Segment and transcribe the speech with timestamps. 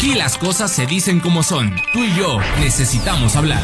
[0.00, 1.76] Aquí las cosas se dicen como son.
[1.92, 3.60] Tú y yo necesitamos hablar.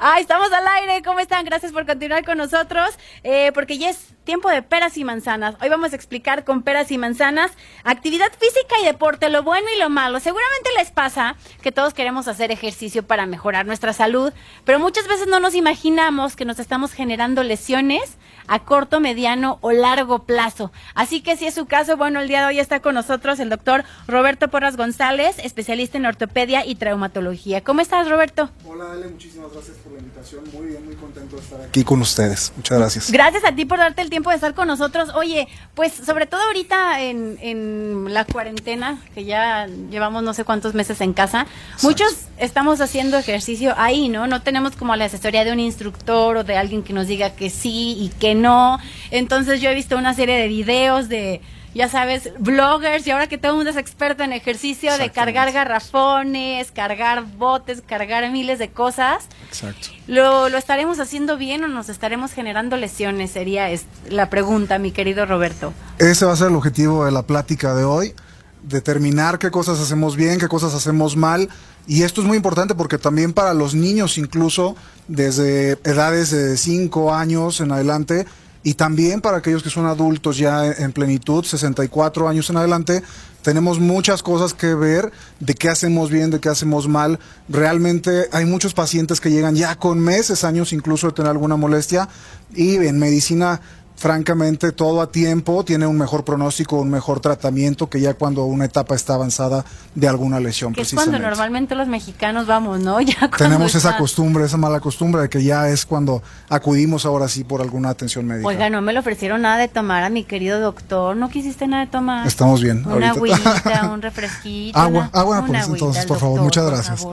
[0.00, 1.04] Ah, estamos al aire.
[1.04, 1.44] ¿Cómo están?
[1.44, 2.98] Gracias por continuar con nosotros.
[3.22, 5.54] Eh, porque ya es tiempo de peras y manzanas.
[5.62, 7.52] Hoy vamos a explicar con peras y manzanas
[7.84, 10.18] actividad física y deporte, lo bueno y lo malo.
[10.18, 14.32] Seguramente les pasa que todos queremos hacer ejercicio para mejorar nuestra salud,
[14.64, 19.72] pero muchas veces no nos imaginamos que nos estamos generando lesiones a corto, mediano o
[19.72, 20.72] largo plazo.
[20.94, 23.50] Así que si es su caso, bueno, el día de hoy está con nosotros el
[23.50, 27.62] doctor Roberto Porras González, especialista en ortopedia y traumatología.
[27.62, 28.50] ¿Cómo estás, Roberto?
[28.66, 30.44] Hola, Ale, muchísimas gracias por la invitación.
[30.52, 32.52] Muy bien, muy contento de estar aquí con ustedes.
[32.56, 33.10] Muchas gracias.
[33.10, 35.10] Gracias a ti por darte el tiempo de estar con nosotros.
[35.14, 40.74] Oye, pues sobre todo ahorita en, en la cuarentena, que ya llevamos no sé cuántos
[40.74, 41.46] meses en casa,
[41.82, 44.26] muchos estamos haciendo ejercicio ahí, ¿no?
[44.26, 47.50] No tenemos como la asesoría de un instructor o de alguien que nos diga que
[47.50, 48.78] sí y que no.
[49.10, 51.40] Entonces yo he visto una serie de videos de
[51.74, 55.50] ya sabes, bloggers y ahora que todo el mundo es experto en ejercicio de cargar
[55.52, 59.24] garrafones, cargar botes, cargar miles de cosas.
[59.48, 59.88] Exacto.
[60.06, 63.32] ¿Lo, ¿Lo estaremos haciendo bien o nos estaremos generando lesiones?
[63.32, 63.68] Sería
[64.08, 65.72] la pregunta, mi querido Roberto.
[65.98, 68.14] Ese va a ser el objetivo de la plática de hoy,
[68.62, 71.48] determinar qué cosas hacemos bien, qué cosas hacemos mal.
[71.86, 74.74] Y esto es muy importante porque también para los niños, incluso
[75.06, 78.26] desde edades de 5 años en adelante,
[78.62, 83.02] y también para aquellos que son adultos ya en plenitud, 64 años en adelante,
[83.42, 87.18] tenemos muchas cosas que ver de qué hacemos bien, de qué hacemos mal.
[87.50, 92.08] Realmente hay muchos pacientes que llegan ya con meses, años incluso de tener alguna molestia
[92.54, 93.60] y en medicina
[93.96, 98.64] francamente todo a tiempo tiene un mejor pronóstico, un mejor tratamiento que ya cuando una
[98.64, 99.64] etapa está avanzada
[99.94, 100.72] de alguna lesión.
[100.72, 103.00] Que es cuando normalmente los mexicanos vamos, ¿no?
[103.04, 107.44] Ya Tenemos esa costumbre, esa mala costumbre de que ya es cuando acudimos ahora sí
[107.44, 108.48] por alguna atención médica.
[108.48, 111.84] Oiga, no me le ofrecieron nada de tomar a mi querido doctor, ¿no quisiste nada
[111.84, 112.26] de tomar?
[112.26, 112.84] Estamos bien.
[112.86, 114.78] Una agüita, un refresquito.
[114.78, 117.06] Agua, agua, pues, entonces, por favor, muchas gracias.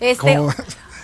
[0.00, 0.38] Este,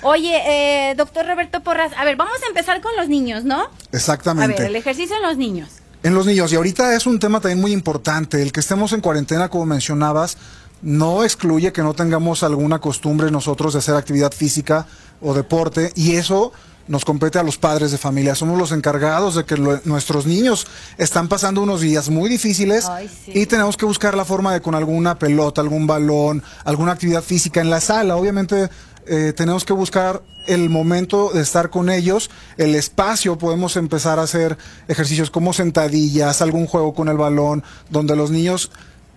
[0.05, 3.69] Oye, eh, doctor Roberto Porras, a ver, vamos a empezar con los niños, ¿no?
[3.91, 4.55] Exactamente.
[4.55, 5.71] A ver, el ejercicio en los niños.
[6.03, 9.01] En los niños, y ahorita es un tema también muy importante, el que estemos en
[9.01, 10.37] cuarentena, como mencionabas,
[10.83, 14.87] no excluye que no tengamos alguna costumbre nosotros de hacer actividad física
[15.23, 16.53] o deporte, y eso
[16.87, 18.35] nos compete a los padres de familia.
[18.35, 20.67] Somos los encargados de que nuestros niños
[20.99, 22.87] están pasando unos días muy difíciles
[23.27, 27.63] y tenemos que buscar la forma de con alguna pelota, algún balón, alguna actividad física
[27.63, 28.17] en la sala.
[28.17, 28.69] Obviamente
[29.07, 34.23] eh, tenemos que buscar el momento de estar con ellos, el espacio, podemos empezar a
[34.23, 38.71] hacer ejercicios como sentadillas, algún juego con el balón, donde los niños,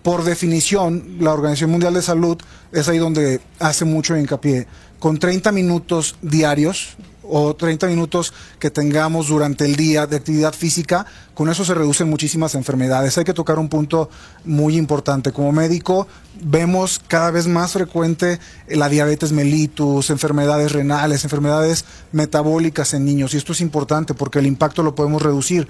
[0.04, 2.38] por definición, la Organización Mundial de Salud
[2.72, 4.68] es ahí donde hace mucho hincapié,
[5.00, 6.98] con 30 minutos diarios,
[7.30, 11.06] o 30 minutos que tengamos durante el día de actividad física,
[11.38, 13.16] con eso se reducen muchísimas enfermedades.
[13.20, 14.10] Hay que tocar un punto
[14.44, 15.32] muy importante.
[15.32, 16.08] Como médico
[16.42, 23.38] vemos cada vez más frecuente la diabetes mellitus, enfermedades renales, enfermedades metabólicas en niños y
[23.38, 25.68] esto es importante porque el impacto lo podemos reducir.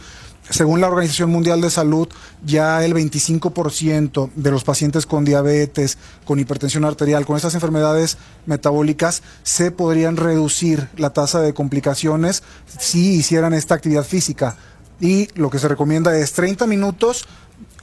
[0.50, 2.08] Según la Organización Mundial de Salud,
[2.46, 9.22] ya el 25% de los pacientes con diabetes, con hipertensión arterial, con estas enfermedades metabólicas,
[9.44, 12.44] se podrían reducir la tasa de complicaciones
[12.80, 14.56] si hicieran esta actividad física.
[15.00, 17.28] Y lo que se recomienda es 30 minutos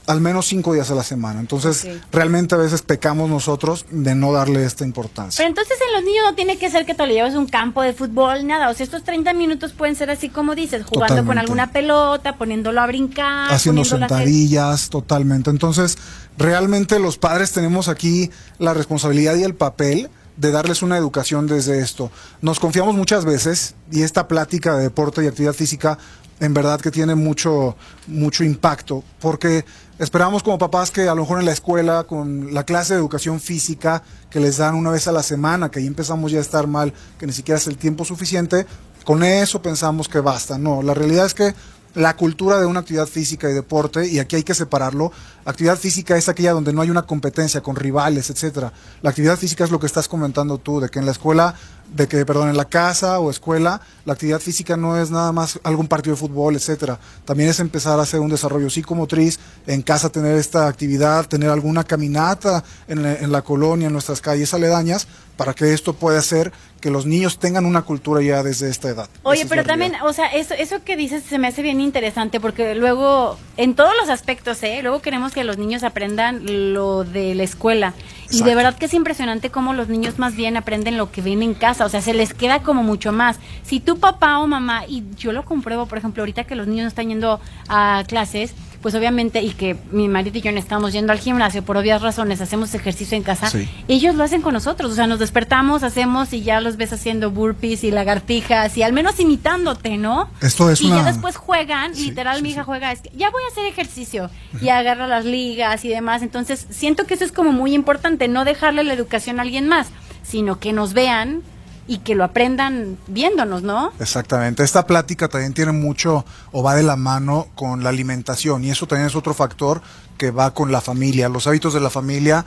[0.07, 1.39] al menos cinco días a la semana.
[1.39, 5.37] Entonces, realmente a veces pecamos nosotros de no darle esta importancia.
[5.37, 7.47] Pero entonces en los niños no tiene que ser que te lo lleves a un
[7.47, 8.69] campo de fútbol, nada.
[8.69, 12.81] O sea, estos 30 minutos pueden ser así como dices, jugando con alguna pelota, poniéndolo
[12.81, 13.51] a brincar.
[13.51, 15.49] Haciendo sentadillas, totalmente.
[15.49, 15.97] Entonces,
[16.37, 21.79] realmente los padres tenemos aquí la responsabilidad y el papel de darles una educación desde
[21.79, 22.11] esto.
[22.41, 25.97] Nos confiamos muchas veces y esta plática de deporte y actividad física
[26.39, 27.75] en verdad que tiene mucho,
[28.07, 29.63] mucho impacto, porque
[29.99, 33.39] esperamos como papás que a lo mejor en la escuela, con la clase de educación
[33.39, 36.67] física que les dan una vez a la semana, que ahí empezamos ya a estar
[36.67, 38.65] mal, que ni siquiera es el tiempo suficiente,
[39.05, 40.57] con eso pensamos que basta.
[40.57, 41.55] No, la realidad es que
[41.95, 45.11] la cultura de una actividad física y deporte, y aquí hay que separarlo.
[45.45, 48.73] Actividad física es aquella donde no hay una competencia con rivales, etcétera.
[49.01, 51.55] La actividad física es lo que estás comentando tú, de que en la escuela,
[51.93, 55.59] de que, perdón, en la casa o escuela, la actividad física no es nada más
[55.63, 56.99] algún partido de fútbol, etcétera.
[57.23, 61.83] También es empezar a hacer un desarrollo psicomotriz, en casa tener esta actividad, tener alguna
[61.83, 65.07] caminata en la, en la colonia, en nuestras calles aledañas,
[65.37, 66.51] para que esto pueda hacer
[66.85, 69.09] que los niños tengan una cultura ya desde esta edad.
[69.23, 72.75] Oye, pero también, o sea, eso, eso que dices se me hace bien interesante porque
[72.75, 74.81] luego, en todos los aspectos, ¿eh?
[74.83, 77.95] Luego queremos que los niños aprendan lo de la escuela.
[78.29, 81.41] Y de verdad que es impresionante cómo los niños más bien aprenden lo que ven
[81.41, 83.39] en casa, o sea, se les queda como mucho más.
[83.63, 86.85] Si tu papá o mamá, y yo lo compruebo, por ejemplo, ahorita que los niños
[86.85, 88.53] están yendo a clases,
[88.85, 92.03] pues obviamente, y que mi marido y yo no estamos yendo al gimnasio por obvias
[92.03, 93.67] razones, hacemos ejercicio en casa, Sí.
[93.87, 97.31] ellos lo hacen con nosotros, o sea, nos despertamos, hacemos y ya los ves haciendo
[97.31, 100.29] burpees y lagartijas y al menos imitándote, ¿no?
[100.39, 103.09] Esto es y una- ya después juegan, Sí, literal sí, mi hija juega, es que
[103.15, 104.29] ya voy a hacer ejercicio
[104.61, 108.45] y agarra las ligas y demás, entonces siento que eso es como muy importante, no
[108.45, 109.87] dejarle la educación a alguien más,
[110.21, 111.41] sino que nos vean
[111.87, 113.91] y que lo aprendan viéndonos, ¿no?
[113.99, 114.63] Exactamente.
[114.63, 118.87] Esta plática también tiene mucho o va de la mano con la alimentación y eso
[118.87, 119.81] también es otro factor
[120.17, 121.29] que va con la familia.
[121.29, 122.45] Los hábitos de la familia,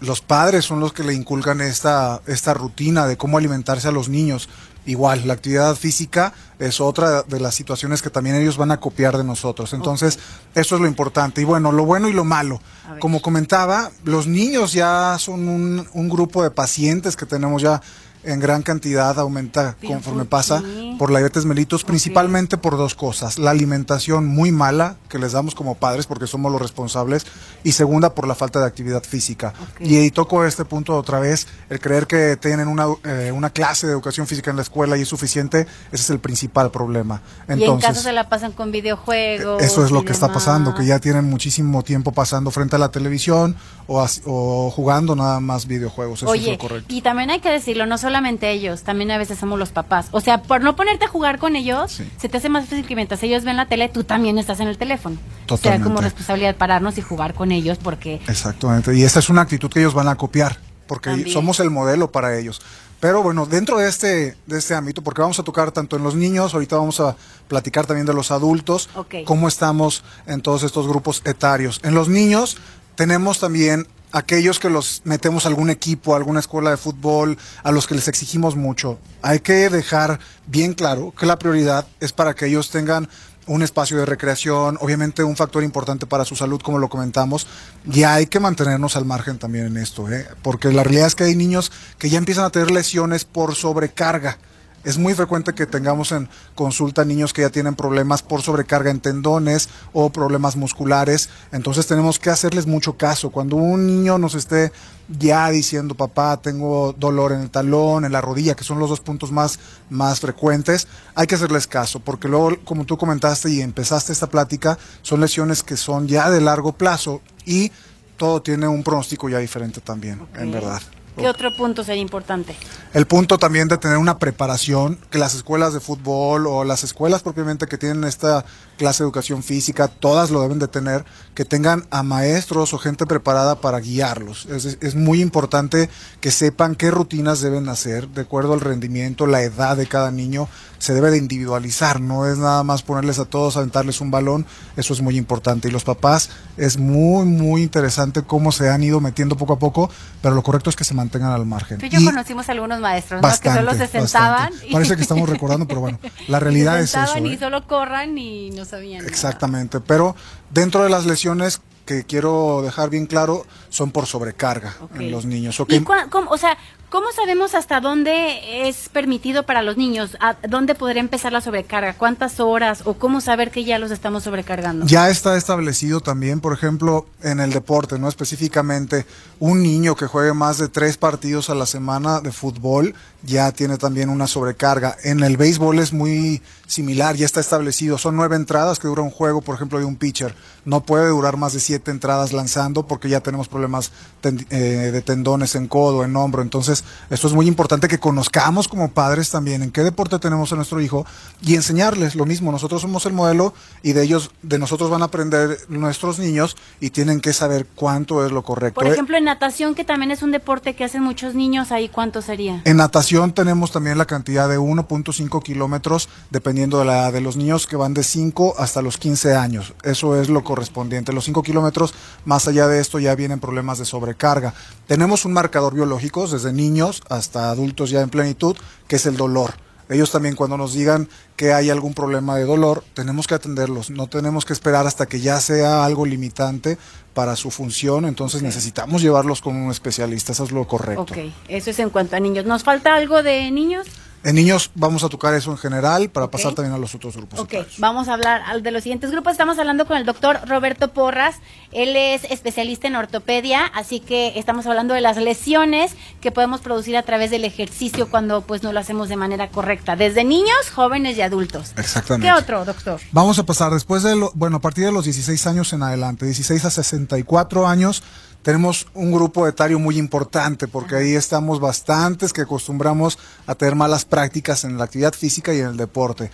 [0.00, 4.08] los padres son los que le inculcan esta, esta rutina de cómo alimentarse a los
[4.08, 4.48] niños.
[4.86, 9.18] Igual, la actividad física es otra de las situaciones que también ellos van a copiar
[9.18, 9.74] de nosotros.
[9.74, 10.18] Entonces,
[10.54, 11.42] eso es lo importante.
[11.42, 12.62] Y bueno, lo bueno y lo malo.
[12.98, 17.82] Como comentaba, los niños ya son un, un grupo de pacientes que tenemos ya
[18.24, 20.62] en gran cantidad, aumenta conforme ¿por pasa
[21.00, 23.38] por la diabetes mellitus, principalmente por dos cosas.
[23.38, 27.26] La alimentación muy mala que les damos como padres porque somos los responsables
[27.64, 29.54] y segunda por la falta de actividad física.
[29.62, 29.80] Ok.
[29.80, 33.94] Y, toco este punto otra vez, el creer que tienen una, eh, una clase de
[33.94, 37.22] educación física en la escuela y es suficiente, ese es el principal problema.
[37.48, 39.62] y en Entonces, casa se la pasan con videojuegos.
[39.62, 42.90] eso es lo que está pasando, que ya tienen muchísimo tiempo pasando frente a la
[42.90, 43.56] televisión
[43.86, 46.22] o, jugando nada más videojuegos.
[46.22, 46.94] Eso es Oye, lo correcto.
[46.94, 50.08] y también hay que decirlo, no solamente ellos, también a veces somos los papás.
[50.10, 52.10] O sea, por no ponerte a jugar con ellos, Sí.
[52.20, 54.66] se te hace más fácil que mientras ellos ven la tele, tú también estás en
[54.66, 55.14] el teléfono.
[55.16, 55.84] O sea, Totalmente.
[55.84, 59.78] como responsabilidad pararnos y jugar con ellos porque Exactamente, y esta es una actitud que
[59.78, 60.58] ellos van a copiar,
[60.88, 61.30] porque También.
[61.32, 62.60] somos el modelo para ellos.
[62.98, 66.16] Pero bueno, dentro de este, de este ámbito, porque vamos a tocar tanto en los
[66.16, 67.16] niños, ahorita vamos a
[67.48, 69.14] platicar también de los adultos, Ok.
[69.24, 71.80] cómo estamos en todos estos grupos etarios.
[71.84, 72.56] En los niños
[72.96, 77.72] tenemos también aquellos que los metemos a algún equipo, a alguna escuela de fútbol, a
[77.72, 78.98] los que les exigimos mucho.
[79.22, 83.08] Hay que dejar bien claro que la prioridad es para que ellos tengan
[83.46, 87.46] un espacio de recreación, obviamente un factor importante para su salud, como lo comentamos,
[87.90, 90.26] y hay que mantenernos al margen también en esto, ¿eh?
[90.42, 94.38] porque la realidad es que hay niños que ya empiezan a tener lesiones por sobrecarga.
[94.82, 99.00] Es muy frecuente que tengamos en consulta niños que ya tienen problemas por sobrecarga en
[99.00, 101.28] tendones o problemas musculares.
[101.52, 103.30] Entonces tenemos que hacerles mucho caso.
[103.30, 104.72] Cuando un niño nos esté
[105.18, 109.00] ya diciendo, papá, tengo dolor en el talón, en la rodilla, que son los dos
[109.00, 109.58] puntos más,
[109.90, 114.78] más frecuentes, hay que hacerles caso, porque luego, como tú comentaste y empezaste esta plática,
[115.02, 117.72] son lesiones que son ya de largo plazo y
[118.16, 120.80] todo tiene un pronóstico ya diferente también, en verdad.
[121.16, 122.56] ¿Qué otro punto sería importante?
[122.92, 127.22] El punto también de tener una preparación, que las escuelas de fútbol o las escuelas
[127.22, 128.44] propiamente que tienen esta
[128.78, 131.04] clase de educación física, todas lo deben de tener,
[131.34, 134.46] que tengan a maestros o gente preparada para guiarlos.
[134.46, 135.90] Es, es muy importante
[136.20, 140.48] que sepan qué rutinas deben hacer de acuerdo al rendimiento, la edad de cada niño.
[140.78, 144.46] Se debe de individualizar, no es nada más ponerles a todos, aventarles un balón,
[144.76, 145.68] eso es muy importante.
[145.68, 149.90] Y los papás, es muy, muy interesante cómo se han ido metiendo poco a poco,
[150.22, 151.78] pero lo correcto es que se mantengan al margen.
[151.78, 153.28] Tú y yo Y- conocimos algunos maestros, ¿no?
[153.28, 154.50] Bastante, que solo se sentaban.
[154.50, 154.72] bastante.
[154.72, 155.98] Parece que estamos recordando, pero bueno,
[156.28, 156.98] la realidad se es eso.
[156.98, 157.38] sentaban y ¿eh?
[157.38, 158.98] solo corran y no sabían.
[158.98, 159.10] nada.
[159.10, 160.14] Exactamente, pero
[160.50, 164.96] dentro de las lesiones que quiero dejar bien claro son por sobrecarga Ok.
[165.00, 165.58] en los niños.
[165.58, 165.72] ok.
[165.72, 166.56] ¿Y cómo- o sea,
[166.90, 170.16] ¿cómo sabemos hasta dónde es permitido para los niños?
[170.20, 171.94] ¿A dónde podría empezar la sobrecarga?
[171.94, 172.82] ¿Cuántas horas?
[172.84, 174.84] ¿O cómo saber que ya los estamos sobrecargando?
[174.86, 179.06] Ya está establecido también, por ejemplo, en el deporte, no específicamente
[179.38, 183.76] un niño que juegue más de tres partidos a la semana de fútbol ya tiene
[183.76, 184.96] también una sobrecarga.
[185.04, 187.98] En el béisbol es muy similar, ya está establecido.
[187.98, 190.34] Son nueve entradas que dura un juego, por ejemplo, de un pitcher.
[190.64, 195.02] No puede durar más de siete entradas lanzando porque ya tenemos problemas ten- eh, de
[195.02, 196.42] tendones en codo, en hombro.
[196.42, 200.56] Entonces, esto es muy importante que conozcamos como padres también en qué deporte tenemos a
[200.56, 201.04] nuestro hijo
[201.42, 202.52] y enseñarles lo mismo.
[202.52, 206.90] Nosotros somos el modelo y de ellos, de nosotros van a aprender nuestros niños y
[206.90, 208.80] tienen que saber cuánto es lo correcto.
[208.80, 212.22] Por ejemplo, en natación, que también es un deporte que hacen muchos niños, ¿ahí cuánto
[212.22, 212.62] sería?
[212.64, 217.66] En natación tenemos también la cantidad de 1.5 kilómetros, dependiendo de la de los niños,
[217.66, 219.74] que van de 5 hasta los 15 años.
[219.82, 221.12] Eso es lo correspondiente.
[221.12, 221.92] Los 5 kilómetros,
[222.24, 224.54] más allá de esto, ya vienen problemas de sobrecarga.
[224.86, 229.54] Tenemos un marcador biológico, desde niños hasta adultos ya en plenitud, que es el dolor.
[229.90, 234.06] Ellos también cuando nos digan que hay algún problema de dolor, tenemos que atenderlos, no
[234.06, 236.78] tenemos que esperar hasta que ya sea algo limitante
[237.12, 241.02] para su función, entonces necesitamos llevarlos con un especialista, eso es lo correcto.
[241.02, 242.46] Ok, eso es en cuanto a niños.
[242.46, 243.88] ¿Nos falta algo de niños?
[244.22, 247.38] En niños vamos a tocar eso en general para pasar también a los otros grupos.
[247.40, 249.32] Ok, vamos a hablar al- de los siguientes grupos.
[249.32, 251.36] Estamos hablando con el doctor Roberto Porras.
[251.72, 256.96] Él es especialista en ortopedia, así que estamos hablando de las lesiones que podemos producir
[256.98, 261.16] a través del ejercicio cuando pues no lo hacemos de manera correcta, desde niños, jóvenes
[261.16, 261.72] y adultos.
[261.78, 262.26] Exactamente.
[262.26, 263.00] ¿Qué otro, doctor?
[263.12, 266.26] Vamos a pasar después de, lo, bueno, a partir de los 16 años en adelante,
[266.26, 268.02] 16 a 64 años,
[268.42, 274.04] tenemos un grupo etario muy importante porque ahí estamos bastantes que acostumbramos a tener malas
[274.04, 276.30] prácticas en la actividad física y en el deporte.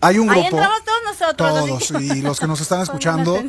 [0.00, 0.56] Hay un Ahí grupo...
[0.56, 1.66] entramos todos nosotros.
[1.88, 3.40] Todos, que- y los que nos están escuchando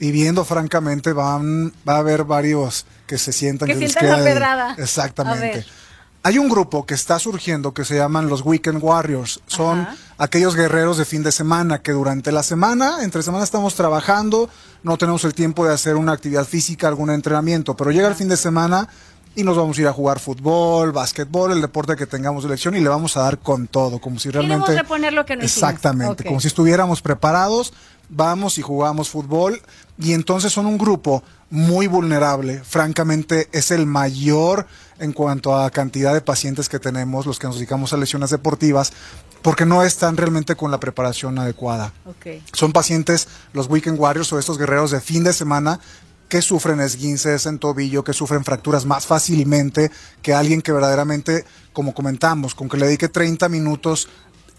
[0.00, 4.10] y viendo francamente, van, va a haber varios que se sientan Que que, les sientan
[4.10, 4.74] la queda de- pedrada.
[4.78, 5.64] Exactamente.
[6.24, 9.40] Hay un grupo que está surgiendo que se llaman los Weekend Warriors.
[9.46, 9.96] Son Ajá.
[10.22, 14.48] Aquellos guerreros de fin de semana que durante la semana, entre semana estamos trabajando,
[14.84, 18.28] no tenemos el tiempo de hacer una actividad física, algún entrenamiento, pero llega el fin
[18.28, 18.88] de semana
[19.34, 22.76] y nos vamos a ir a jugar fútbol, básquetbol, el deporte que tengamos de elección
[22.76, 24.80] y le vamos a dar con todo, como si Queremos realmente...
[24.80, 25.42] reponer lo que no.
[25.42, 27.72] Exactamente, como si estuviéramos preparados,
[28.08, 29.60] vamos y jugamos fútbol
[29.98, 34.68] y entonces son un grupo muy vulnerable, francamente es el mayor
[35.00, 38.92] en cuanto a cantidad de pacientes que tenemos, los que nos dedicamos a lesiones deportivas,
[39.42, 41.92] porque no están realmente con la preparación adecuada.
[42.06, 42.42] Ok.
[42.52, 45.80] Son pacientes, los weekend warriors o estos guerreros de fin de semana
[46.28, 49.90] que sufren esguinces en tobillo, que sufren fracturas más fácilmente
[50.22, 51.44] que alguien que verdaderamente,
[51.74, 54.08] como comentamos, con que le dedique 30 minutos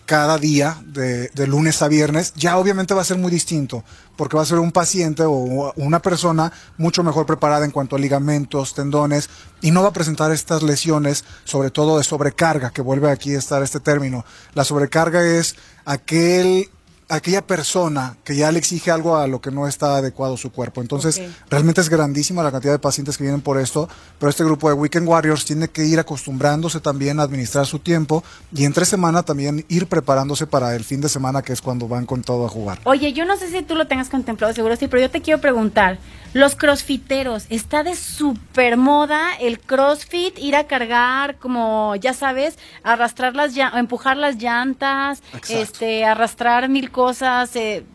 [0.05, 3.83] cada día, de, lunes a viernes, ya obviamente va a ser muy distinto,
[4.15, 7.99] porque va a ser un paciente o una persona mucho mejor preparada en cuanto a
[7.99, 9.29] ligamentos, tendones,
[9.61, 13.39] y no va a presentar estas lesiones, sobre todo de sobrecarga, que vuelve aquí a
[13.39, 14.25] estar este término.
[14.53, 15.55] La sobrecarga es
[15.85, 16.69] aquel
[17.09, 20.81] aquella persona que ya le exige algo a lo que no está adecuado su cuerpo.
[20.81, 24.67] Entonces, realmente es grandísima la cantidad de pacientes que vienen por esto, pero este grupo
[24.69, 29.23] de Weekend Warriors tiene que ir acostumbrándose también a administrar su tiempo y entre semana
[29.23, 32.49] también ir preparándose para el fin de semana, que es cuando van con todo a
[32.49, 32.79] jugar.
[32.85, 35.39] Oye, yo no sé si tú lo tengas contemplado, seguro sí, pero yo te quiero
[35.41, 35.99] preguntar,
[36.33, 43.35] los crossfiteros, ¿está de super moda el crossfit, ir a cargar como, ya sabes, arrastrar
[43.35, 45.53] las empujar las llantas, Exacto.
[45.53, 47.85] este, arrastrar mil cosas, eh,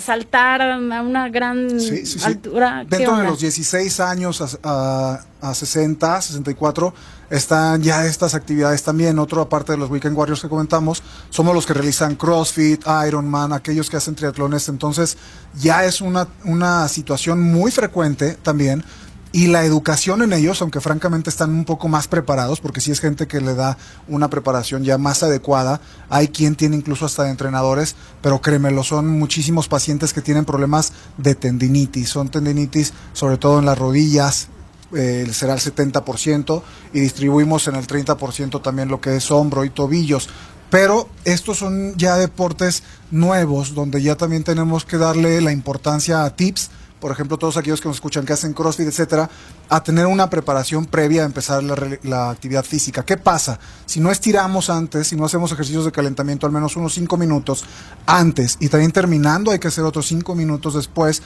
[0.00, 2.24] saltar a una gran Sí, sí, sí.
[2.24, 2.84] altura?
[2.88, 6.94] ¿Qué Dentro de los 16 años a, a- a 60, 64,
[7.34, 9.18] están ya estas actividades también.
[9.18, 13.90] Otro, aparte de los Weekend Warriors que comentamos, somos los que realizan CrossFit, Ironman, aquellos
[13.90, 14.68] que hacen triatlones.
[14.68, 15.16] Entonces,
[15.60, 18.84] ya es una, una situación muy frecuente también.
[19.32, 23.00] Y la educación en ellos, aunque francamente están un poco más preparados, porque si es
[23.00, 23.76] gente que le da
[24.06, 29.08] una preparación ya más adecuada, hay quien tiene incluso hasta de entrenadores, pero créemelo, son
[29.08, 34.50] muchísimos pacientes que tienen problemas de tendinitis, son tendinitis sobre todo en las rodillas,
[34.94, 39.70] eh, será el 70%, y distribuimos en el 30% también lo que es hombro y
[39.70, 40.28] tobillos.
[40.70, 46.30] Pero estos son ya deportes nuevos, donde ya también tenemos que darle la importancia a
[46.34, 46.70] tips,
[47.04, 49.28] por ejemplo, todos aquellos que nos escuchan que hacen CrossFit, etcétera,
[49.68, 53.04] a tener una preparación previa a empezar la, la actividad física.
[53.04, 53.60] ¿Qué pasa?
[53.84, 57.66] Si no estiramos antes, si no hacemos ejercicios de calentamiento al menos unos 5 minutos
[58.06, 61.22] antes y también terminando hay que hacer otros 5 minutos después,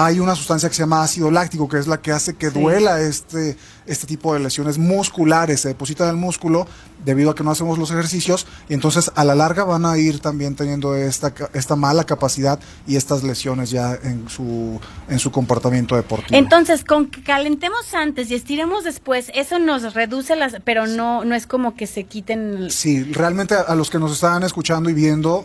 [0.00, 2.60] hay una sustancia que se llama ácido láctico, que es la que hace que Sí.
[2.60, 6.68] duela este, este tipo de lesiones musculares, se deposita en el músculo
[7.04, 10.20] debido a que no hacemos los ejercicios y entonces a la larga van a ir
[10.20, 15.96] también teniendo esta, esta mala capacidad y estas lesiones ya en su, en su comportamiento
[15.96, 16.38] deportivo.
[16.38, 21.34] Entonces, con que calentemos antes y estiremos después, eso nos reduce las, pero no, no
[21.34, 22.70] es como que se quiten.
[22.70, 25.44] Sí, realmente a, a los que nos están escuchando y viendo,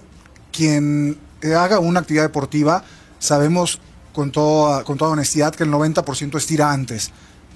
[0.52, 1.18] quien
[1.58, 2.84] haga una actividad deportiva,
[3.20, 3.80] sabemos
[4.14, 7.12] con toda, con toda honestidad que el 90% estira antes.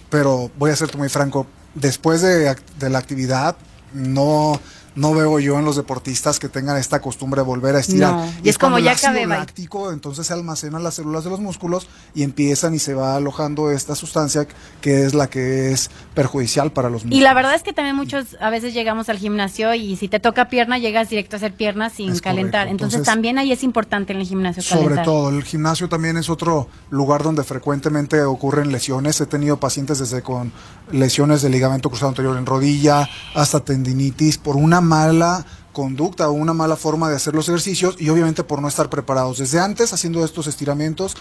[0.09, 3.55] Pero voy a serte muy franco, después de, de la actividad,
[3.93, 4.59] no,
[4.97, 8.13] no veo yo en los deportistas que tengan esta costumbre de volver a estirar.
[8.13, 11.87] No, y es como ya acabé, láctico, entonces se almacenan las células de los músculos
[12.15, 14.47] y empiezan y se va alojando esta sustancia
[14.81, 17.19] que es la que es perjudicial para los músculos.
[17.19, 20.19] Y la verdad es que también muchos a veces llegamos al gimnasio y si te
[20.19, 22.67] toca pierna, llegas directo a hacer piernas sin Es calentar.
[22.67, 26.29] Entonces, Entonces, también ahí es importante en el gimnasio Sobre todo, el gimnasio también es
[26.29, 29.21] otro lugar donde frecuentemente ocurren lesiones.
[29.21, 30.51] He tenido pacientes desde con
[30.91, 36.53] lesiones de ligamento cruzado anterior en rodilla hasta tendinitis por una mala conducta o una
[36.53, 40.25] mala forma de hacer los ejercicios y obviamente por no estar preparados desde antes haciendo
[40.25, 41.15] estos estiramientos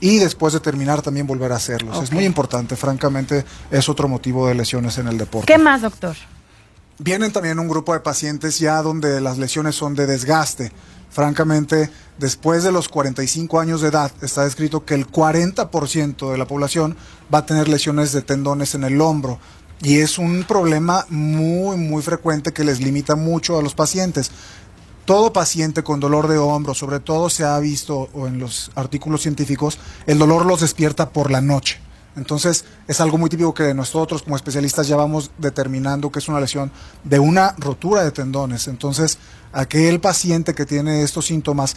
[0.00, 2.02] y después de terminar también volver a hacerlos.
[2.02, 5.46] Es muy importante, francamente es otro motivo de lesiones en el deporte.
[5.50, 6.16] ¿Qué más, doctor?
[6.98, 10.72] Vienen también un grupo de pacientes ya donde las lesiones son de desgaste.
[11.08, 16.46] Francamente, después de los 45 años de edad, está descrito que el 40% de la
[16.46, 16.96] población
[17.32, 19.38] va a tener lesiones de tendones en el hombro.
[19.82, 24.30] Y es un problema muy, muy frecuente que les limita mucho a los pacientes.
[25.04, 29.22] Todo paciente con dolor de hombro, sobre todo se ha visto o en los artículos
[29.22, 31.80] científicos, el dolor los despierta por la noche.
[32.14, 36.38] Entonces es algo muy típico que nosotros como especialistas ya vamos determinando que es una
[36.38, 36.70] lesión
[37.02, 38.68] de una rotura de tendones.
[38.68, 39.18] Entonces
[39.52, 41.74] aquel paciente que tiene estos síntomas,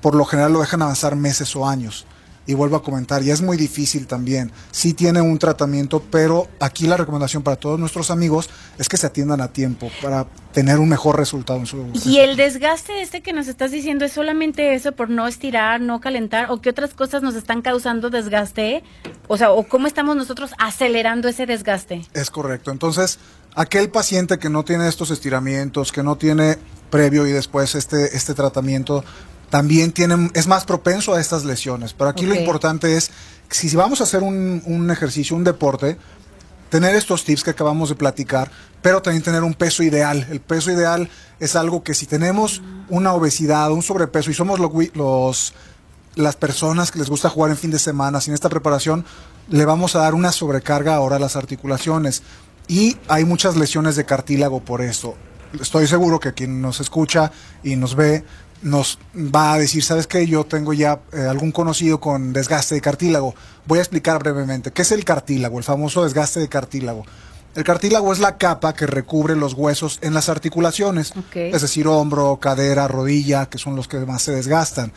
[0.00, 2.06] por lo general lo dejan avanzar meses o años
[2.46, 4.52] y vuelvo a comentar, y es muy difícil también.
[4.70, 9.06] Sí tiene un tratamiento, pero aquí la recomendación para todos nuestros amigos es que se
[9.06, 11.90] atiendan a tiempo para tener un mejor resultado en su...
[12.04, 16.00] Y el desgaste este que nos estás diciendo es solamente eso por no estirar, no
[16.00, 18.82] calentar, o qué otras cosas nos están causando desgaste,
[19.26, 22.06] o sea, o cómo estamos nosotros acelerando ese desgaste.
[22.12, 22.70] Es correcto.
[22.70, 23.18] Entonces,
[23.54, 26.58] aquel paciente que no tiene estos estiramientos, que no tiene
[26.90, 29.04] previo y después este, este tratamiento,
[29.50, 31.92] también tienen, es más propenso a estas lesiones.
[31.92, 33.10] Pero aquí lo importante es,
[33.50, 35.96] si vamos a hacer un, ejercicio, un deporte,
[36.70, 38.50] tener estos tips que acabamos de platicar,
[38.82, 40.26] pero también tener un peso ideal.
[40.30, 41.08] El peso ideal
[41.38, 45.54] es algo que si tenemos una obesidad, un sobrepeso y somos los,
[46.16, 49.04] las personas que les gusta jugar en fin de semana sin esta preparación,
[49.48, 52.22] le vamos a dar una sobrecarga ahora a las articulaciones.
[52.66, 55.14] Y hay muchas lesiones de cartílago por esto.
[55.60, 57.30] Estoy seguro que quien nos escucha
[57.62, 58.24] y nos ve
[58.64, 60.26] nos va a decir, ¿sabes qué?
[60.26, 63.34] Yo tengo ya eh, algún conocido con desgaste de cartílago.
[63.66, 64.72] Voy a explicar brevemente.
[64.72, 65.58] ¿Qué es el cartílago?
[65.58, 67.04] El famoso desgaste de cartílago.
[67.54, 72.38] El cartílago es la capa que recubre los huesos en las articulaciones, es decir, hombro,
[72.40, 74.92] cadera, rodilla, que son los que más se desgastan.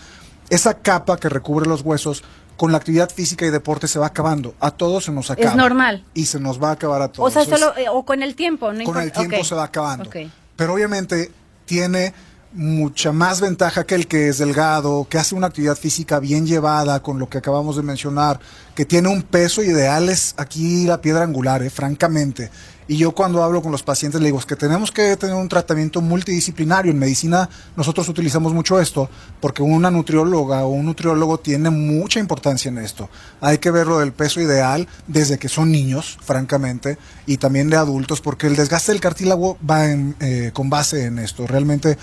[0.50, 2.24] Esa capa que recubre los huesos
[2.55, 4.55] con la actividad física y deporte se va acabando.
[4.59, 5.50] A todos se nos acaba.
[5.50, 6.03] Es normal.
[6.15, 7.29] Y se nos va a acabar a todos.
[7.29, 10.09] O sea, solo, eh, o con el tiempo, no Con el tiempo se va acabando.
[10.55, 11.31] Pero obviamente
[11.65, 12.13] tiene
[12.58, 17.02] mucha más ventaja que el que es delgado, que hace una actividad física bien llevada,
[17.04, 18.40] con lo que acabamos de mencionar,
[18.74, 22.50] que tiene un peso ideal, es aquí la piedra angular, eh, francamente.
[22.90, 25.50] Y yo cuando hablo con los pacientes le digo, es que tenemos que tener un
[25.50, 26.92] tratamiento multidisciplinario.
[26.92, 29.10] En medicina nosotros utilizamos mucho esto
[29.42, 33.10] porque una nutrióloga o un nutriólogo tiene mucha importancia en esto.
[33.42, 37.76] Hay que ver lo del peso ideal desde que son niños, francamente, y también de
[37.76, 41.46] adultos, porque el desgaste del cartílago va eh, con base en esto.
[41.46, 41.98] Realmente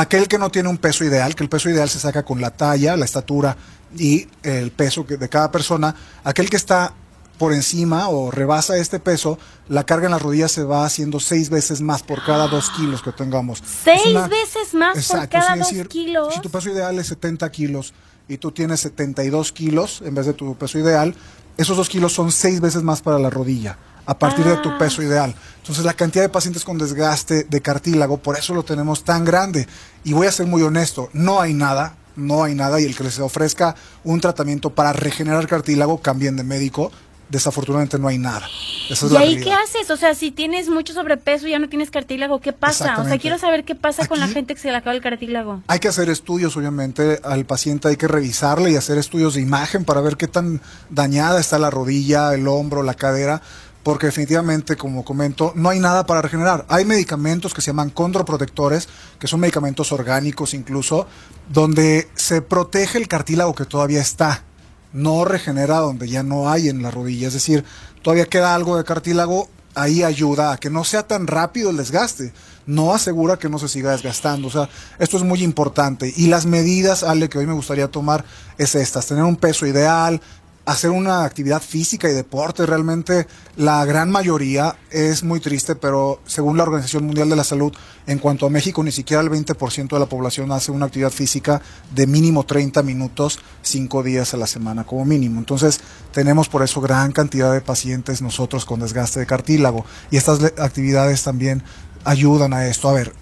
[0.00, 2.50] aquel que no tiene un peso ideal, que el peso ideal se saca con la
[2.50, 3.56] talla, la estatura
[3.96, 6.94] y el peso de cada persona, aquel que está
[7.36, 9.38] por encima o rebasa este peso,
[9.68, 13.02] la carga en las rodillas se va haciendo seis veces más por cada dos kilos
[13.02, 13.62] que tengamos.
[13.84, 16.34] ¿Seis veces más por cada dos kilos?
[16.34, 17.92] Si tu peso ideal es 70 kilos
[18.28, 21.14] y tú tienes 72 kilos en vez de tu peso ideal,
[21.56, 23.78] esos dos kilos son seis veces más para la rodilla
[24.08, 24.78] a partir de tu ah.
[24.78, 25.34] peso ideal.
[25.58, 29.68] Entonces la cantidad de pacientes con desgaste de cartílago, por eso lo tenemos tan grande.
[30.02, 33.04] Y voy a ser muy honesto, no hay nada, no hay nada y el que
[33.04, 36.90] les ofrezca un tratamiento para regenerar cartílago, cambien de médico,
[37.28, 38.48] desafortunadamente no hay nada.
[38.88, 39.90] ¿Y ahí qué haces?
[39.90, 42.98] O sea, si tienes mucho sobrepeso y ya no tienes cartílago, ¿qué pasa?
[43.02, 45.62] O sea, quiero saber qué pasa con la gente que se le acaba el cartílago.
[45.66, 49.84] Hay que hacer estudios, obviamente, al paciente hay que revisarle y hacer estudios de imagen
[49.84, 53.42] para ver qué tan dañada está la rodilla, el hombro, la cadera
[53.88, 56.66] porque definitivamente, como comento, no hay nada para regenerar.
[56.68, 58.86] Hay medicamentos que se llaman condroprotectores,
[59.18, 61.06] que son medicamentos orgánicos incluso,
[61.48, 64.44] donde se protege el cartílago que todavía está,
[64.92, 67.64] no regenera donde ya no hay en la rodilla, es decir,
[68.02, 72.34] todavía queda algo de cartílago, ahí ayuda a que no sea tan rápido el desgaste,
[72.66, 76.12] no asegura que no se siga desgastando, o sea, esto es muy importante.
[76.14, 78.26] Y las medidas, Ale, que hoy me gustaría tomar
[78.58, 80.20] es estas, tener un peso ideal,
[80.68, 82.66] hacer una actividad física y deporte.
[82.66, 83.26] Realmente
[83.56, 87.72] la gran mayoría es muy triste, pero según la Organización Mundial de la Salud,
[88.06, 91.62] en cuanto a México, ni siquiera el 20% de la población hace una actividad física
[91.94, 95.38] de mínimo 30 minutos, 5 días a la semana como mínimo.
[95.38, 95.80] Entonces
[96.12, 101.22] tenemos por eso gran cantidad de pacientes nosotros con desgaste de cartílago y estas actividades
[101.22, 101.62] también
[102.04, 102.90] ayudan a esto.
[102.90, 103.14] A ver,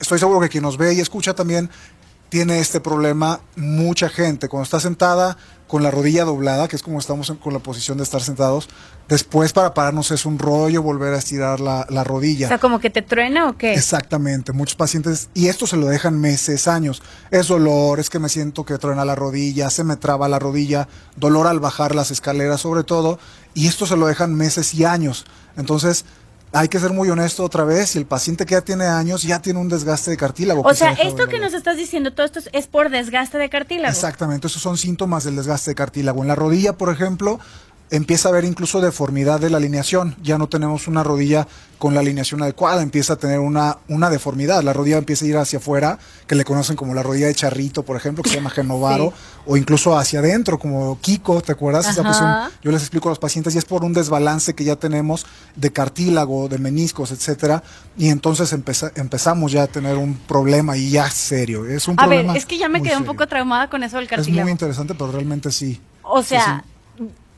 [0.00, 1.70] estoy seguro que quien nos ve y escucha también
[2.30, 4.48] tiene este problema mucha gente.
[4.48, 8.04] Cuando está sentada con la rodilla doblada, que es como estamos con la posición de
[8.04, 8.68] estar sentados,
[9.08, 12.46] después para pararnos es un rollo volver a estirar la, rodilla.
[12.46, 13.74] O sea, como que te truena o qué?
[13.74, 17.02] Exactamente, muchos pacientes, y esto se lo dejan meses, años.
[17.30, 20.88] Es dolor, es que me siento que truena la rodilla, se me traba la rodilla,
[21.16, 23.18] dolor al bajar las escaleras sobre todo,
[23.54, 25.24] y esto se lo dejan meses y años.
[25.56, 26.04] Entonces,
[26.52, 29.40] hay que ser muy honesto otra vez, si el paciente que ya tiene años ya
[29.40, 30.62] tiene un desgaste de cartílago.
[30.64, 33.92] O sea, esto que nos estás diciendo, todo esto es por desgaste de cartílago.
[33.92, 36.22] Exactamente, esos son síntomas del desgaste de cartílago.
[36.22, 37.38] En la rodilla, por ejemplo,
[37.90, 40.16] empieza a haber incluso deformidad de la alineación.
[40.22, 41.46] Ya no tenemos una rodilla
[41.78, 44.62] con la alineación adecuada, empieza a tener una, una deformidad.
[44.62, 47.82] La rodilla empieza a ir hacia afuera, que le conocen como la rodilla de charrito,
[47.84, 49.14] por ejemplo, que se llama genovaro,
[49.46, 51.88] o incluso hacia adentro, como Kiko, ¿te acuerdas?
[51.88, 52.30] Esa posición,
[52.62, 55.24] yo les explico a los pacientes, y es por un desbalance que ya tenemos
[55.56, 57.62] de cartílago, de meniscos, etcétera,
[57.96, 61.64] y entonces empeza- empezamos ya a tener un problema y ya serio.
[61.64, 64.04] Es un A ver, es que ya me quedé un poco traumada con eso del
[64.04, 64.42] Es cartílago.
[64.42, 65.80] muy interesante, pero realmente sí.
[66.02, 66.62] O sea,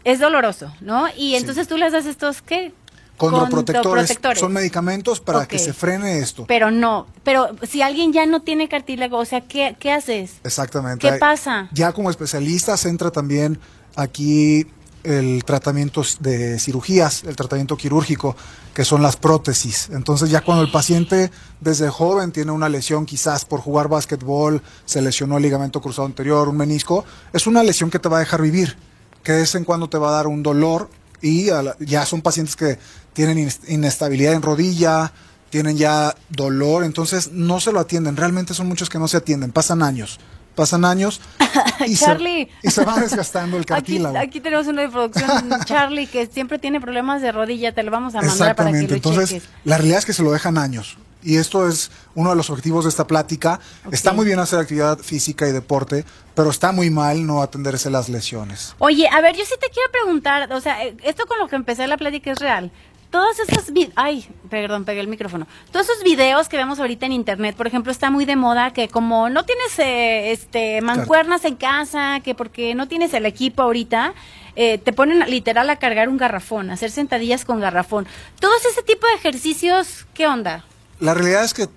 [0.05, 1.07] es doloroso, ¿no?
[1.17, 2.73] Y entonces tú les das estos, ¿qué?
[3.17, 4.41] Condroprotectores, Condroprotectores.
[4.41, 6.45] son medicamentos para que se frene esto.
[6.49, 10.37] Pero no, pero si alguien ya no tiene cartílago, o sea, ¿qué, qué haces?
[10.43, 11.09] Exactamente.
[11.09, 11.69] ¿Qué pasa?
[11.73, 13.61] Ya como especialistas entra también
[13.95, 14.67] aquí
[15.05, 18.37] el tratamiento de cirugías, el tratamiento quirúrgico,
[18.75, 19.89] que son las prótesis.
[19.93, 25.03] Entonces ya cuando el paciente desde joven tiene una lesión, quizás por jugar básquetbol, se
[25.03, 28.43] lesionó el ligamento cruzado anterior, un menisco, es una lesión que te va a dejar
[28.43, 28.77] vivir,
[29.23, 32.23] que de vez en cuando te va a dar un dolor y la- ya son
[32.23, 32.79] pacientes que
[33.13, 35.13] tienen ines- inestabilidad en rodilla,
[35.51, 38.17] tienen ya dolor, entonces no se lo atienden.
[38.17, 40.19] Realmente son muchos que no se atienden, pasan años.
[40.55, 41.21] Pasan años
[41.87, 42.49] y, Charlie.
[42.63, 44.19] Se, y se va desgastando el cartílago.
[44.19, 45.31] aquí tenemos una de producción,
[45.65, 48.89] Charlie, que siempre tiene problemas de rodilla, te lo vamos a mandar para que Exactamente.
[48.91, 49.49] lo Entonces, cheques.
[49.65, 50.99] la realidad es que se lo dejan años.
[51.23, 53.61] Y esto es uno de los objetivos de esta plática.
[53.91, 56.05] Está muy bien hacer actividad física y deporte,
[56.35, 58.75] pero está muy mal no atenderse las lesiones.
[58.79, 61.57] Oye, a ver, yo sí te quiero preguntar, o sea, eh, esto con lo que
[61.57, 62.71] empecé la plática es real.
[63.11, 65.47] Todos esos vi- ay, perdón, pegué el micrófono.
[65.71, 68.89] Todos esos videos que vemos ahorita en internet, por ejemplo, está muy de moda que
[68.89, 74.15] como no tienes eh, este mancuernas en casa, que porque no tienes el equipo ahorita,
[74.57, 78.07] eh, te ponen literal a cargar un garrafón, a hacer sentadillas con garrafón.
[78.41, 80.65] Todos ese tipo de ejercicios, ¿qué onda?
[81.03, 81.69] La realidad es que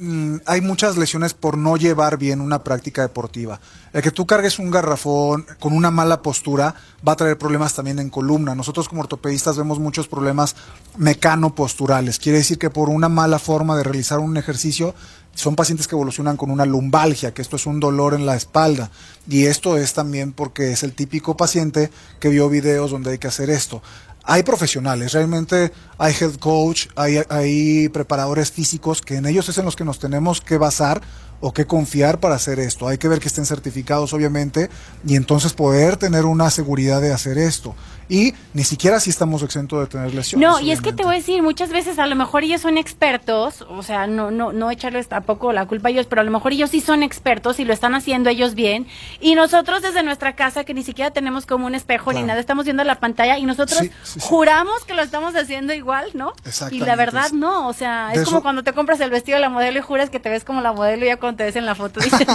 [0.00, 3.58] mm, hay muchas lesiones por no llevar bien una práctica deportiva.
[3.94, 6.74] El que tú cargues un garrafón con una mala postura
[7.06, 8.54] va a traer problemas también en columna.
[8.54, 10.56] Nosotros como ortopedistas vemos muchos problemas
[10.98, 12.18] mecanoposturales.
[12.18, 14.94] Quiere decir que por una mala forma de realizar un ejercicio
[15.34, 18.90] son pacientes que evolucionan con una lumbalgia, que esto es un dolor en la espalda.
[19.26, 23.28] Y esto es también porque es el típico paciente que vio videos donde hay que
[23.28, 23.80] hacer esto.
[24.28, 29.64] Hay profesionales, realmente hay head coach, hay, hay preparadores físicos que en ellos es en
[29.64, 31.00] los que nos tenemos que basar
[31.40, 32.88] o que confiar para hacer esto.
[32.88, 34.70] Hay que ver que estén certificados, obviamente,
[35.06, 37.74] y entonces poder tener una seguridad de hacer esto.
[38.08, 40.48] Y ni siquiera si estamos exentos de tener lesiones.
[40.48, 42.78] No, y es que te voy a decir, muchas veces a lo mejor ellos son
[42.78, 46.30] expertos, o sea, no, no, no echarles tampoco la culpa a ellos, pero a lo
[46.30, 48.86] mejor ellos sí son expertos y lo están haciendo ellos bien.
[49.20, 52.64] Y nosotros desde nuestra casa, que ni siquiera tenemos como un espejo ni nada, estamos
[52.64, 54.20] viendo la pantalla y nosotros Sí, sí, sí.
[54.22, 56.32] juramos que lo estamos haciendo igual, ¿no?
[56.44, 57.36] Y Exactamente, la verdad sí.
[57.36, 59.80] no, o sea, De es como eso- cuando te compras el vestido de la modelo
[59.80, 61.74] y juras que te ves como la modelo y ya cuando te ves en la
[61.74, 62.26] foto dices,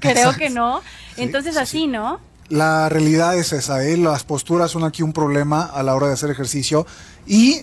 [0.00, 0.80] "Creo que no.
[1.14, 1.86] Sí, Entonces sí, así, sí.
[1.86, 2.20] ¿no?
[2.48, 3.96] La realidad es esa, ¿eh?
[3.96, 6.86] las posturas son aquí un problema a la hora de hacer ejercicio
[7.26, 7.62] y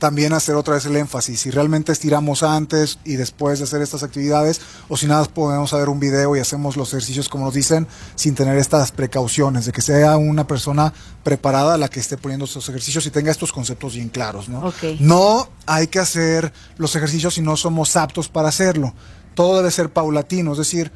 [0.00, 4.02] también hacer otra vez el énfasis, si realmente estiramos antes y después de hacer estas
[4.02, 7.86] actividades o si nada podemos ver un video y hacemos los ejercicios como nos dicen
[8.16, 12.68] sin tener estas precauciones, de que sea una persona preparada la que esté poniendo estos
[12.68, 14.60] ejercicios y tenga estos conceptos bien claros, ¿no?
[14.66, 14.82] Ok.
[15.00, 18.94] No hay que hacer los ejercicios si no somos aptos para hacerlo.
[19.34, 20.92] Todo debe ser paulatino, es decir,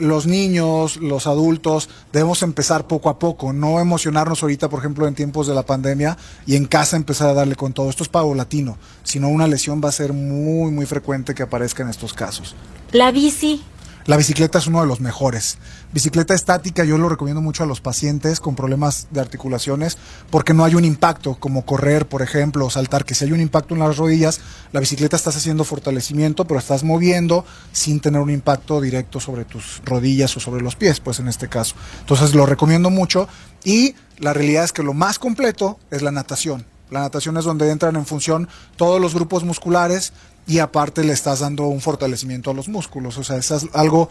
[0.00, 5.14] los niños, los adultos, debemos empezar poco a poco, no emocionarnos ahorita, por ejemplo, en
[5.14, 7.90] tiempos de la pandemia y en casa empezar a darle con todo.
[7.90, 11.82] Esto es paulatino, si no una lesión va a ser muy, muy frecuente que aparezca
[11.82, 12.54] en estos casos.
[12.92, 13.62] La bici,
[14.08, 15.58] La bicicleta es uno de los mejores.
[15.92, 19.98] Bicicleta estática yo lo recomiendo mucho a los pacientes con problemas de articulaciones
[20.30, 23.42] porque no hay un impacto como correr, por ejemplo, o saltar, que si hay un
[23.42, 24.40] impacto en las rodillas,
[24.72, 29.82] la bicicleta estás haciendo fortalecimiento, pero estás moviendo sin tener un impacto directo sobre tus
[29.84, 31.74] rodillas o sobre los pies, pues en este caso.
[32.00, 33.28] Entonces lo recomiendo mucho
[33.62, 36.64] y la realidad es que lo más completo es la natación.
[36.90, 40.14] La natación es donde entran en función todos los grupos musculares
[40.48, 43.18] y aparte le estás dando un fortalecimiento a los músculos.
[43.18, 44.08] O sea, es algo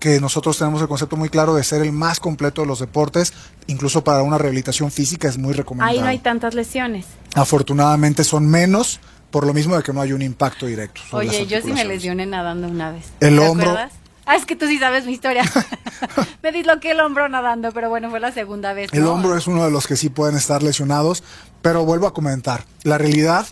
[0.00, 3.32] que nosotros tenemos el concepto muy claro de ser el más completo de los deportes,
[3.68, 5.98] incluso para una rehabilitación física es muy recomendable.
[5.98, 7.06] ahí no hay tantas lesiones.
[7.34, 11.00] Afortunadamente son menos, por lo mismo de que no hay un impacto directo.
[11.12, 13.06] Oye, yo sí me lesioné nadando una vez.
[13.20, 13.70] El ¿Te hombro.
[13.70, 13.92] acuerdas?
[14.26, 15.44] Ah, es que tú sí sabes mi historia.
[16.42, 18.92] me disloqué el hombro nadando, pero bueno, fue la segunda vez.
[18.92, 19.12] El ¿no?
[19.12, 21.22] hombro es uno de los que sí pueden estar lesionados,
[21.62, 23.46] pero vuelvo a comentar, la realidad,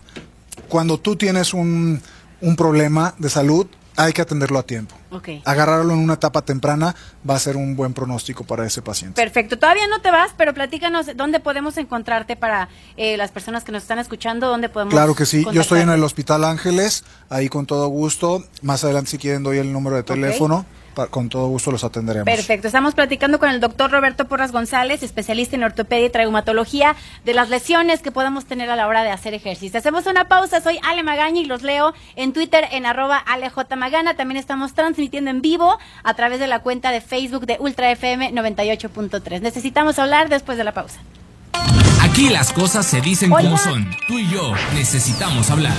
[0.68, 2.02] cuando tú tienes un,
[2.40, 3.66] un problema de salud,
[3.96, 4.94] hay que atenderlo a tiempo.
[5.44, 6.94] Agarrarlo en una etapa temprana
[7.28, 9.20] va a ser un buen pronóstico para ese paciente.
[9.20, 9.58] Perfecto.
[9.58, 13.82] Todavía no te vas, pero platícanos dónde podemos encontrarte para eh, las personas que nos
[13.82, 14.92] están escuchando, dónde podemos.
[14.92, 18.44] Claro que sí, yo estoy en el Hospital Ángeles, ahí con todo gusto.
[18.62, 20.66] Más adelante si quieren doy el número de teléfono.
[21.10, 22.24] Con todo gusto los atenderemos.
[22.24, 27.34] Perfecto, estamos platicando con el doctor Roberto Porras González, especialista en ortopedia y traumatología, de
[27.34, 29.78] las lesiones que podemos tener a la hora de hacer ejercicio.
[29.78, 34.14] Hacemos una pausa, soy Ale Magaña y los leo en Twitter en arroba alejmagana.
[34.14, 38.32] También estamos transmitiendo en vivo a través de la cuenta de Facebook de Ultra FM
[38.32, 39.40] 98.3.
[39.40, 41.00] Necesitamos hablar después de la pausa.
[42.00, 43.90] Aquí las cosas se dicen como son.
[44.06, 45.72] Tú y yo necesitamos hablar.